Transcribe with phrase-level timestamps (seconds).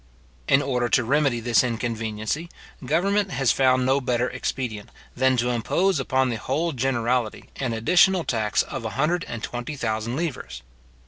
[0.47, 2.49] In order to remedy this inconveniency,
[2.83, 8.23] government has found no better expedient, than to impose upon the whole generality an additional
[8.23, 10.63] tax of a hundred and twenty thousand livres.